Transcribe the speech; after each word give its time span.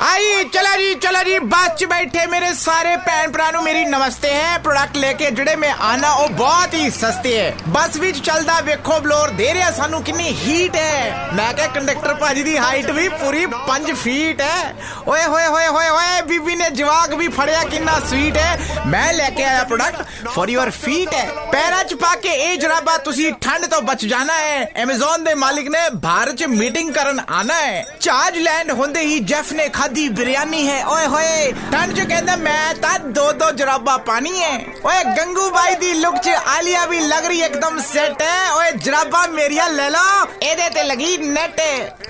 ਆਈ, 0.00 0.44
ਚਲਾ 0.44 0.76
ਜੀ 0.76 0.94
ਚਲਾ 0.94 1.22
ਜੀ 1.22 1.38
ਬੱਸ 1.38 1.78
'ਚ 1.78 1.84
ਬੈਠੇ 1.84 2.26
ਮੇਰੇ 2.26 2.54
ਸਾਰੇ 2.54 2.96
ਭੈਣ 2.96 3.30
ਭਰਾ 3.30 3.50
ਨੂੰ 3.50 3.62
ਮੇਰੀ 3.62 3.84
ਨਮਸਤੇ 3.84 4.34
ਹੈ 4.34 4.58
ਪ੍ਰੋਡਕਟ 4.58 4.96
ਲੈ 4.96 5.12
ਕੇ 5.12 5.30
ਜਿਹੜੇ 5.30 5.56
ਮੈਂ 5.56 5.74
ਆਣਾ 5.80 6.12
ਉਹ 6.12 6.28
ਬਹੁਤ 6.28 6.74
ਹੀ 6.74 6.90
ਸਸਤੇ 6.90 7.40
ਹੈ। 7.40 7.54
ਬੱਸ 7.68 7.96
ਵਿੱਚ 7.96 8.18
ਚੱਲਦਾ 8.18 8.60
ਵੇਖੋ 8.60 9.00
ਬਲੋਰ, 9.00 9.30
ਦੇ 9.30 9.54
ਰਿਹਾ 9.54 9.70
ਸਾਨੂੰ 9.70 10.02
ਕਿੰਨੀ 10.02 10.32
ਹੀਟ 10.32 10.76
ਹੈ। 10.76 11.28
ਮੈਂ 11.34 11.54
ਕਿਹਾ 11.54 11.66
ਕੰਡਕਟਰ 11.66 12.14
ਭਾਜੀ 12.14 12.42
ਦੀ 12.42 12.58
ਹਾਈਟ 12.58 12.90
ਵੀ 12.90 13.08
ਪੂਰੀ 13.08 13.46
5 13.46 13.92
ਫੀਟ 13.92 14.40
ਹੈ। 14.40 14.74
ਓਏ, 15.08 15.24
ਹੋਏ 15.24 15.46
ਹੋਏ 15.46 15.66
ਹੋਏ 15.66 15.88
ਹੋਏ, 15.88 16.22
ਬੀਬੀ 16.22 16.56
ਨੇ 16.56 16.70
ਜਵਾਕ 16.70 17.14
ਵੀ 17.14 17.28
ਫੜਿਆ, 17.28 17.64
ਕਿੰਨਾ 17.64 18.00
ਸਵੀਟ 18.00 18.36
ਹੈ। 18.36 18.58
ਮੈਂ 18.86 19.12
ਲੈ 19.12 19.30
ਕੇ 19.30 19.44
ਆਇਆ 19.44 19.64
ਪ੍ਰੋਡਕਟ 19.64 20.28
ਫॉर 20.28 20.50
ਯੂਰ 20.50 20.70
ਫੀਟ 20.70 21.14
ਹੈ। 21.14 21.28
ਪੈਰਾਂ 21.52 21.84
'ਚ 21.84 21.94
ਪਾ 21.94 22.14
ਕੇ 22.14 22.28
ਇਹ 22.28 22.58
ਜਰਾਬਾ 22.58 22.98
ਤੁਸੀਂ 22.98 23.32
ਠੰਡ 23.32 23.66
ਤੋਂ 23.66 23.82
ਬਚ 23.82 24.04
ਜਾਣਾ 24.04 24.34
ਹੈ। 24.34 24.72
Amazon 24.84 25.24
ਦੇ 25.24 25.34
ਮਾਲਿਕ 25.34 25.68
ਨੇ 25.68 25.78
ਭਾਰਤ 26.02 26.34
'ਚ 26.34 26.44
ਮੀਟਿੰਗ 26.44 26.94
ਕਰਨ 26.94 27.20
ਆਣਾ 27.30 27.54
ਹੈ। 27.54 27.86
ਚਾਰਜ 28.00 28.38
ਲੈਂਡ 28.38 28.70
ਹੁੰਦੇ 28.70 29.00
ਹੀ 29.00 29.18
ਜੈਫ 29.18 29.52
ਨੇ 29.52 29.68
ਖਾਦੀ 29.82 30.08
ਬਿਰਿਆਨੀ 30.08 30.68
ਹੈ। 30.68 30.84
ਓਏ 30.86 31.06
ਹੋਏ 31.06 31.52
ਠੰਡ 31.72 31.92
'ਚ 31.94 32.00
ਕਹਿੰਦਾ 32.00 32.34
ਮੈਂ 32.36 32.74
ਤਾਂ 32.82 32.98
ਦੋ 33.14 33.30
ਦੋ 33.32 33.50
ਜਰਾਬਾ 33.52 33.96
ਪਾਣੀ 34.06 34.42
ਹੈ 34.42 34.52
ਓਏ 34.84 35.02
ਗੰਗੂ 35.16 35.48
ਬਾਈ 35.50 35.74
ਦੀ 35.76 35.92
ਲੁੱਕ 35.94 36.16
'ਚ 36.16 36.30
ਆਲੀਆ 36.48 36.84
ਵੀ 36.86 37.00
ਲੱਗ 37.00 37.24
ਰਹੀ, 37.26 37.40
ਇੱਕਦਮ 37.42 37.80
ਸੈਟ 37.82 38.22
ਹੈ 38.22 38.52
ਓਏ 38.52 38.70
ਜਰਾਬਾ 38.74 39.26
ਮੇਰੀਆਂ 39.28 39.68
ਲੈ 39.70 39.88
ਲਓ, 39.90 40.26
ਇਹਦੇ 40.42 40.68
ਤੇ 40.74 40.82
ਲੱਗੀ 40.82 41.16
ਨੈਟ 41.18 41.60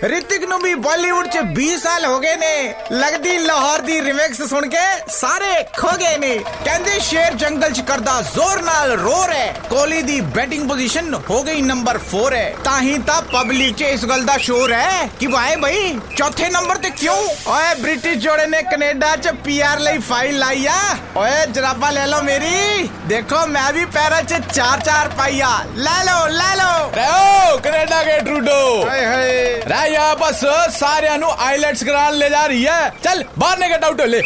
ਰਿਤਿਕ 0.04 0.44
ਨੂੰ 0.48 0.58
ਵੀ 0.60 0.74
ਬਾਲੀਵੁੱਡ 0.86 1.27
'ਚ 1.28 1.38
20 1.54 1.77
ਸਾਲ 1.78 2.04
ਹੋ 2.06 2.18
ਗਏ 2.20 2.34
ਨੇ। 2.36 2.74
ਲੱਗਦੀ 2.92 3.36
ਲਾਹੌਰ 3.38 3.80
ਦੀ 3.80 4.00
ਰਿਮਿਕਸ 4.02 4.42
ਸੁਣ 4.50 4.68
ਕੇ 4.68 4.84
ਸਾਰੇ 5.12 5.64
ਖੋ 5.78 5.96
ਗਏ 6.00 6.16
ਨੇ। 6.18 6.36
ਕਹਿੰਦੇ 6.64 6.98
ਸ਼ੇਰ 7.00 7.34
ਜੰਗਲ 7.34 7.72
'ਚ 7.72 7.80
ਕਰਦਾ 7.88 8.20
ਜ਼ੋਰ 8.34 8.62
ਨਾਲ 8.62 8.92
ਰੋਰ 8.98 9.32
ਹੈ 9.32 9.52
ਕੋਹਲੀ 9.70 10.02
ਦੀ 10.02 10.20
ਬੈਟਿੰਗ 10.36 10.68
ਪੋਜੀਸ਼ਨ 10.68 11.14
ਹੋ 11.30 11.42
ਗਈ 11.42 11.62
ਨੰਬਰ 11.62 11.98
4 12.10 12.34
ਹੈ 12.34 12.54
ਤਾਂ 12.64 12.80
ਹੀ 12.80 12.98
ਤਾਂ 13.06 13.20
ਪਬਲਿਕ 13.32 13.77
'ਚ 13.77 13.82
ਇਸ 13.91 14.04
ਗੱਲ 14.04 14.25
ਦਾ 14.25 14.36
ਸ਼ੋਰ 14.47 14.72
ਹੈ 14.72 15.08
ਕਿ 15.20 15.27
ਭਾਈ 15.28 15.56
ਭਾਈ 15.56 15.98
ਚੌਥੇ 16.16 16.48
ਨੰਬਰ 16.50 16.77
ਤੇ 16.77 16.91
ਕਿਉਂ? 16.92 17.16
ਓਏ 17.48 17.60
ਓਏ 17.62 17.74
ਬ੍ਰਿਟਿਸ਼ 17.74 18.18
ਜੋੜੇ 18.18 18.46
ਨੇ 18.46 18.62
ਕੈਨੇਡਾ 18.62 19.14
'ਚ 19.16 19.28
ਪੀਆਰ 19.44 19.80
ਲਈ 19.80 19.98
ਫਾਈਲ 19.98 20.38
ਲਾਈ 20.38 20.66
ਆ। 20.66 20.77
ਓਏ 21.16 21.46
ਜਰਾਬਾ 21.50 21.91
ਲੈ 21.91 22.06
ਲਓ 22.06 22.22
ਮੇਰੀ। 22.22 22.88
ਦੇਖੋ 23.06 23.46
ਮੈਂ 23.46 23.72
ਵੀ 23.72 23.84
ਪੈਰਾਂ 23.84 24.22
'ਚ 24.22 24.34
ਚਾਰ 24.54 24.80
ਚਾਰ 24.80 25.08
ਪਾਈਆ। 25.08 25.48
ਲੈ 25.77 26.02
ਲਓ 26.04 26.27
ਲੈ 26.28 26.54
ਲਓ। 26.56 26.91
ਰਹੋ 26.94 27.58
ਕੈਨੇਡਾ 27.58 28.02
ਕੇ 28.04 28.19
ਟਰੂਡੋ। 28.20 28.88
ਹਾਏ 28.88 29.04
ਹਾਏ। 29.06 29.62
ਰਾਇਆ 29.69 30.14
ਬਸ 30.14 30.44
ਸਾਰਿਆਂ 30.78 31.19
ਨੂੰ 31.19 31.30
ਆਈਲੈਟਸ 31.38 31.84
ਕਰਾਣ 31.84 32.14
ਲੈ 32.14 32.28
ਜਾ 32.28 32.46
ਰਹੀ 32.46 32.66
ਹੈ 32.66 32.92
ਚੱਲ 33.04 33.24
ਬਾਹਰ 33.38 33.58
ਨੇ 33.58 33.70
ਗੱਡ 33.70 33.84
ਆਊਟ 33.84 34.00
ਲੈ। 34.00 34.20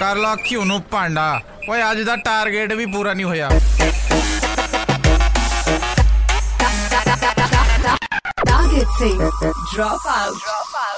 ਕਰ 0.00 0.16
ਲਾ 0.16 0.34
ਕਿਉਂ 0.44 0.66
ਨੂੰ 0.66 0.82
ਭਾਂਡਾ। 0.90 1.40
ਓਏ 1.70 1.82
ਅੱਜ 1.90 2.00
ਦਾ 2.00 2.16
ਟਾਰਗੇਟ 2.16 2.72
ਵੀ 2.72 2.86
ਪੂਰਾ 2.86 3.14
ਨਹੀਂ 3.14 3.26
ਹੋਇਆ। 3.26 3.50
Target 8.48 8.90
safe. 8.96 9.22
Drop 9.72 10.06
out. 10.12 10.34
Drop 10.44 10.74
out. 10.80 10.97